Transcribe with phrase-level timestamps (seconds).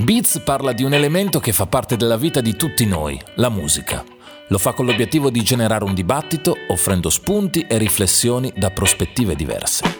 [0.00, 4.04] Beats parla di un elemento che fa parte della vita di tutti noi, la musica.
[4.46, 9.98] Lo fa con l'obiettivo di generare un dibattito, offrendo spunti e riflessioni da prospettive diverse.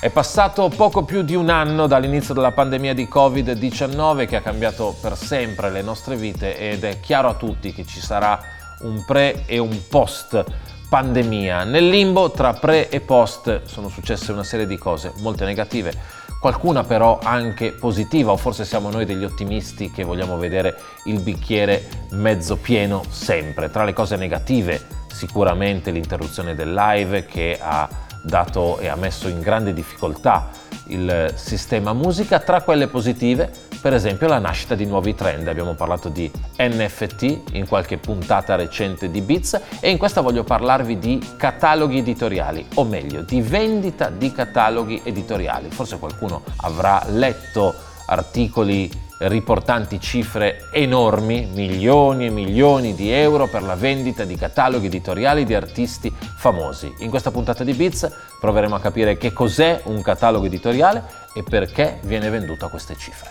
[0.00, 4.96] È passato poco più di un anno dall'inizio della pandemia di Covid-19 che ha cambiato
[5.00, 8.38] per sempre le nostre vite ed è chiaro a tutti che ci sarà
[8.80, 10.44] un pre e un post
[10.88, 11.64] pandemia.
[11.64, 16.84] Nel limbo tra pre e post sono successe una serie di cose, molte negative, qualcuna
[16.84, 22.56] però anche positiva, o forse siamo noi degli ottimisti che vogliamo vedere il bicchiere mezzo
[22.56, 23.70] pieno sempre.
[23.70, 24.78] Tra le cose negative
[25.10, 27.88] sicuramente l'interruzione del live che ha
[28.22, 30.50] dato e ha messo in grande difficoltà
[30.88, 33.50] il sistema musica, tra quelle positive
[33.84, 39.10] per esempio la nascita di nuovi trend, abbiamo parlato di NFT in qualche puntata recente
[39.10, 44.32] di Beats e in questa voglio parlarvi di cataloghi editoriali, o meglio di vendita di
[44.32, 45.68] cataloghi editoriali.
[45.68, 47.74] Forse qualcuno avrà letto
[48.06, 55.44] articoli riportanti cifre enormi, milioni e milioni di euro per la vendita di cataloghi editoriali
[55.44, 56.92] di artisti famosi.
[57.00, 58.10] In questa puntata di Beats
[58.40, 63.30] proveremo a capire che cos'è un catalogo editoriale e perché viene venduto a queste cifre.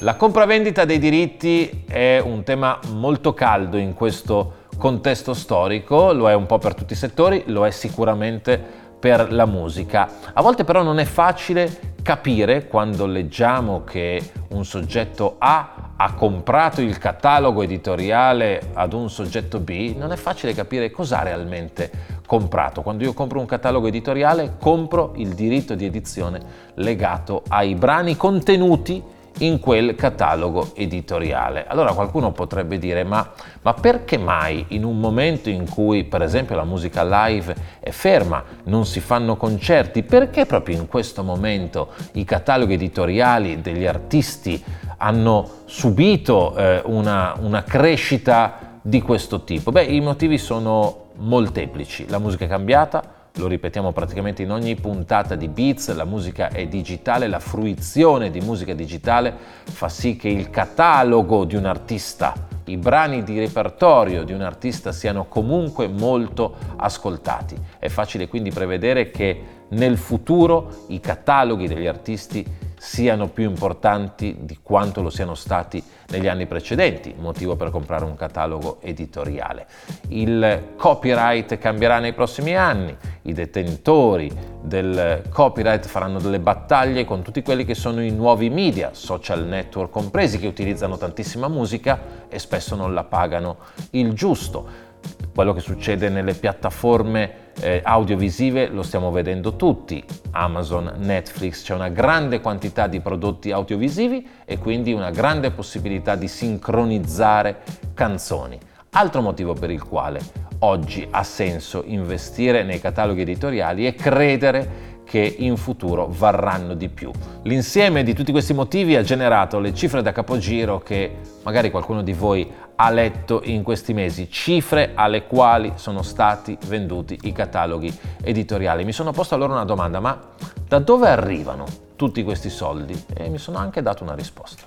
[0.00, 6.34] La compravendita dei diritti è un tema molto caldo in questo contesto storico, lo è
[6.34, 10.08] un po' per tutti i settori, lo è sicuramente per la musica.
[10.32, 16.80] A volte però non è facile capire quando leggiamo che un soggetto A ha comprato
[16.80, 21.90] il catalogo editoriale ad un soggetto B, non è facile capire cosa realmente
[22.26, 22.82] comprato.
[22.82, 26.40] Quando io compro un catalogo editoriale, compro il diritto di edizione
[26.74, 29.02] legato ai brani contenuti
[29.38, 31.66] in quel catalogo editoriale.
[31.66, 36.54] Allora qualcuno potrebbe dire ma, ma, perché mai in un momento in cui per esempio
[36.54, 42.24] la musica live è ferma, non si fanno concerti, perché proprio in questo momento i
[42.24, 44.62] cataloghi editoriali degli artisti
[44.98, 49.72] hanno subito eh, una, una crescita di questo tipo?
[49.72, 55.34] Beh, i motivi sono molteplici, la musica è cambiata, lo ripetiamo praticamente in ogni puntata
[55.34, 60.50] di Beats, la musica è digitale, la fruizione di musica digitale fa sì che il
[60.50, 62.32] catalogo di un artista,
[62.66, 67.56] i brani di repertorio di un artista siano comunque molto ascoltati.
[67.78, 72.46] È facile quindi prevedere che nel futuro i cataloghi degli artisti
[72.84, 78.14] siano più importanti di quanto lo siano stati negli anni precedenti, motivo per comprare un
[78.14, 79.66] catalogo editoriale.
[80.08, 84.30] Il copyright cambierà nei prossimi anni, i detentori
[84.60, 89.90] del copyright faranno delle battaglie con tutti quelli che sono i nuovi media, social network
[89.90, 93.56] compresi, che utilizzano tantissima musica e spesso non la pagano
[93.92, 94.92] il giusto
[95.34, 101.88] quello che succede nelle piattaforme eh, audiovisive lo stiamo vedendo tutti, Amazon, Netflix, c'è una
[101.88, 107.62] grande quantità di prodotti audiovisivi e quindi una grande possibilità di sincronizzare
[107.94, 108.58] canzoni.
[108.90, 110.20] Altro motivo per il quale
[110.60, 117.10] oggi ha senso investire nei cataloghi editoriali è credere che in futuro varranno di più.
[117.42, 122.12] L'insieme di tutti questi motivi ha generato le cifre da capogiro che magari qualcuno di
[122.12, 127.92] voi ha letto in questi mesi, cifre alle quali sono stati venduti i cataloghi
[128.22, 128.84] editoriali.
[128.84, 130.18] Mi sono posto allora una domanda, ma
[130.66, 131.64] da dove arrivano
[131.96, 133.04] tutti questi soldi?
[133.14, 134.62] E mi sono anche dato una risposta.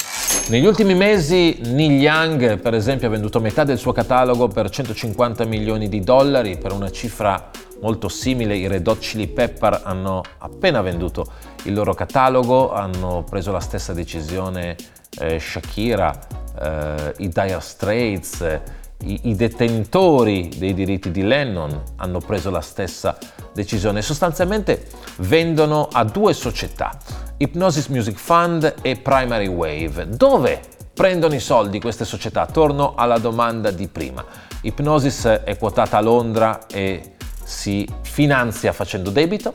[0.50, 5.44] Negli ultimi mesi Neil Young, per esempio, ha venduto metà del suo catalogo per 150
[5.44, 7.50] milioni di dollari, per una cifra
[7.82, 8.56] molto simile.
[8.56, 11.26] I Red Hot Chili Pepper hanno appena venduto
[11.64, 14.78] il loro catalogo, hanno preso la stessa decisione
[15.20, 16.18] eh, Shakira,
[16.62, 18.60] eh, i Dire Straits,
[19.04, 23.18] i, i, detentori dei diritti di Lennon hanno preso la stessa
[23.54, 24.02] decisione.
[24.02, 26.98] Sostanzialmente vendono a due società,
[27.38, 30.10] Hypnosis Music Fund e Primary Wave.
[30.10, 30.60] Dove
[30.94, 32.46] prendono i soldi queste società?
[32.48, 34.26] Torno alla domanda di prima.
[34.62, 37.14] Hypnosis è quotata a Londra e
[37.44, 39.54] si finanzia facendo debito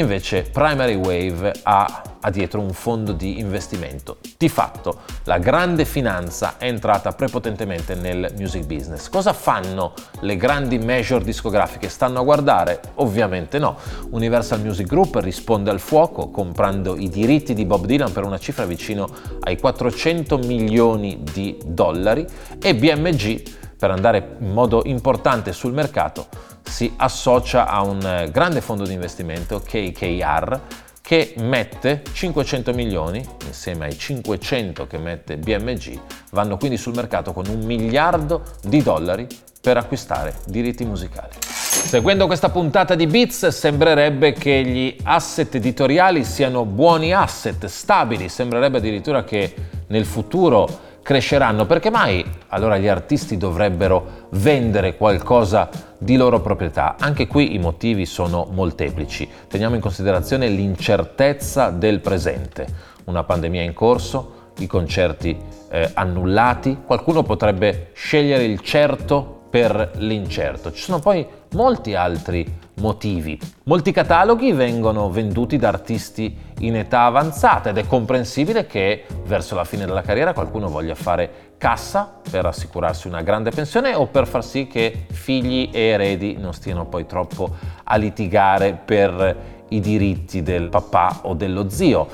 [0.00, 4.18] invece Primary Wave ha, ha, dietro un fondo di investimento.
[4.36, 9.08] Di fatto la grande finanza è entrata prepotentemente nel music business.
[9.08, 11.88] Cosa fanno le grandi major discografiche?
[11.88, 12.80] Stanno a guardare?
[12.96, 13.76] Ovviamente no.
[14.10, 18.66] Universal Music Group risponde al fuoco comprando i diritti di Bob Dylan per una cifra
[18.66, 19.08] vicino
[19.40, 22.26] ai 400 milioni di dollari
[22.60, 26.28] e BMG per andare in modo importante sul mercato
[26.62, 30.60] si associa a un eh, grande fondo di investimento KKR
[31.00, 36.00] che mette 500 milioni insieme ai 500 che mette BMG,
[36.32, 39.28] vanno quindi sul mercato con un miliardo di dollari
[39.60, 41.34] per acquistare diritti musicali.
[41.38, 48.78] Seguendo questa puntata di Beats sembrerebbe che gli asset editoriali siano buoni asset, stabili, sembrerebbe
[48.78, 49.54] addirittura che
[49.86, 50.66] nel futuro
[51.06, 55.68] cresceranno, perché mai allora gli artisti dovrebbero vendere qualcosa
[55.98, 56.96] di loro proprietà?
[56.98, 59.28] Anche qui i motivi sono molteplici.
[59.46, 62.66] Teniamo in considerazione l'incertezza del presente,
[63.04, 65.38] una pandemia in corso, i concerti
[65.70, 70.72] eh, annullati, qualcuno potrebbe scegliere il certo per l'incerto.
[70.72, 73.38] Ci sono poi molti altri motivi.
[73.64, 79.64] Molti cataloghi vengono venduti da artisti in età avanzata ed è comprensibile che verso la
[79.64, 84.44] fine della carriera qualcuno voglia fare cassa per assicurarsi una grande pensione o per far
[84.44, 87.50] sì che figli e eredi non stiano poi troppo
[87.84, 92.06] a litigare per i diritti del papà o dello zio.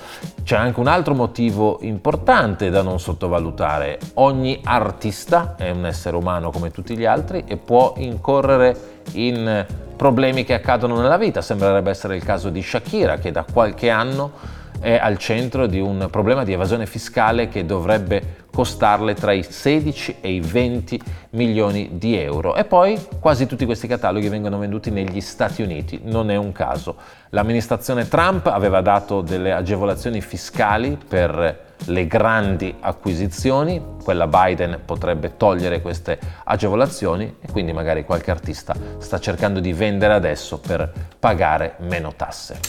[0.42, 3.98] C'è anche un altro motivo importante da non sottovalutare.
[4.14, 9.66] Ogni artista è un essere umano come tutti gli altri e può incorrere in
[9.96, 11.40] problemi che accadono nella vita.
[11.40, 16.08] Sembrerebbe essere il caso di Shakira che da qualche anno è al centro di un
[16.10, 21.00] problema di evasione fiscale che dovrebbe costarle tra i 16 e i 20
[21.30, 22.56] milioni di euro.
[22.56, 26.96] E poi quasi tutti questi cataloghi vengono venduti negli Stati Uniti, non è un caso.
[27.30, 35.80] L'amministrazione Trump aveva dato delle agevolazioni fiscali per le grandi acquisizioni, quella Biden potrebbe togliere
[35.80, 42.12] queste agevolazioni e quindi magari qualche artista sta cercando di vendere adesso per pagare meno
[42.14, 42.60] tasse.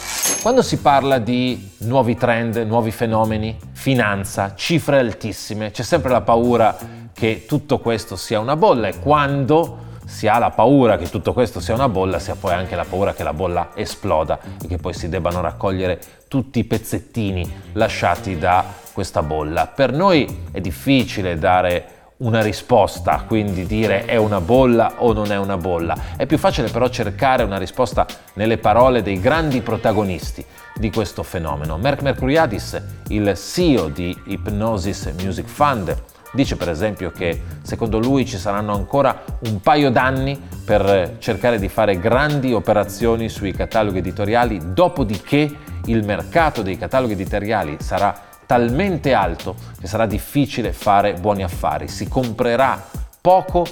[0.42, 6.76] Quando si parla di nuovi trend, nuovi fenomeni, finanza, cifre altissime, c'è sempre la paura
[7.14, 11.60] che tutto questo sia una bolla e quando si ha la paura che tutto questo
[11.60, 14.78] sia una bolla, si ha poi anche la paura che la bolla esploda e che
[14.78, 19.68] poi si debbano raccogliere tutti i pezzettini lasciati da questa bolla.
[19.68, 25.38] Per noi è difficile dare una risposta, quindi dire è una bolla o non è
[25.38, 25.96] una bolla.
[26.16, 30.46] È più facile però cercare una risposta nelle parole dei grandi protagonisti
[30.76, 31.78] di questo fenomeno.
[31.78, 35.96] Merck Mercuriadis, il CEO di Hypnosis Music Fund,
[36.32, 41.68] dice per esempio che secondo lui ci saranno ancora un paio d'anni per cercare di
[41.68, 45.52] fare grandi operazioni sui cataloghi editoriali, dopodiché
[45.86, 51.88] il mercato dei cataloghi editoriali sarà talmente alto che sarà difficile fare buoni affari.
[51.88, 52.88] Si comprerà
[53.20, 53.66] poco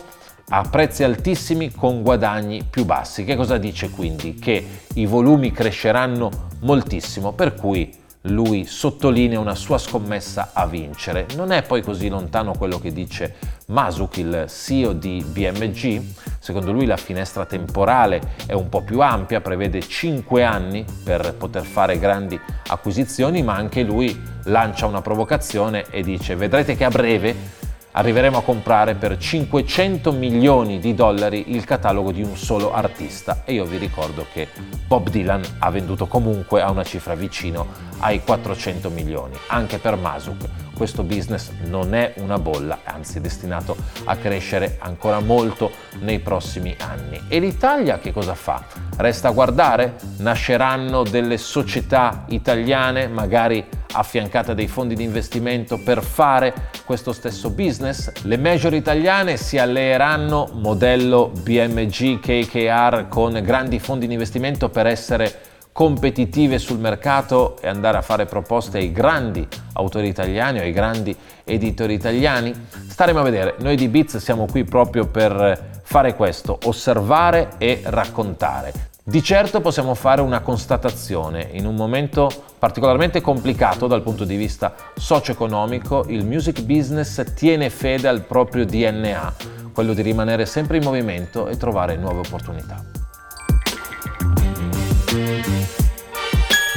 [0.49, 3.23] a prezzi altissimi con guadagni più bassi.
[3.23, 4.39] Che cosa dice quindi?
[4.39, 6.31] Che i volumi cresceranno
[6.61, 7.95] moltissimo, per cui
[8.25, 11.25] lui sottolinea una sua scommessa a vincere.
[11.35, 13.35] Non è poi così lontano quello che dice
[13.67, 16.01] Masuk, il CEO di BMG.
[16.39, 21.63] Secondo lui la finestra temporale è un po' più ampia, prevede 5 anni per poter
[21.63, 27.59] fare grandi acquisizioni, ma anche lui lancia una provocazione e dice vedrete che a breve
[27.91, 33.53] arriveremo a comprare per 500 milioni di dollari il catalogo di un solo artista e
[33.53, 34.47] io vi ricordo che
[34.87, 37.67] Bob Dylan ha venduto comunque a una cifra vicino
[37.99, 39.35] ai 400 milioni.
[39.47, 40.47] Anche per Masuk
[40.81, 46.75] questo business non è una bolla, anzi è destinato a crescere ancora molto nei prossimi
[46.79, 47.21] anni.
[47.27, 48.65] E l'Italia che cosa fa?
[48.97, 49.97] Resta a guardare?
[50.17, 58.11] Nasceranno delle società italiane, magari affiancate dei fondi di investimento per fare questo stesso business?
[58.23, 65.49] Le major italiane si alleeranno modello BMG KKR con grandi fondi di investimento per essere
[65.71, 71.15] competitive sul mercato e andare a fare proposte ai grandi autori italiani o ai grandi
[71.43, 72.53] editori italiani?
[72.87, 78.90] Staremo a vedere, noi di Biz siamo qui proprio per fare questo, osservare e raccontare.
[79.11, 84.73] Di certo possiamo fare una constatazione, in un momento particolarmente complicato dal punto di vista
[84.95, 89.33] socio-economico, il music business tiene fede al proprio DNA,
[89.73, 92.81] quello di rimanere sempre in movimento e trovare nuove opportunità.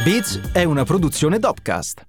[0.02, 2.04] Beats è una produzione Dopcast.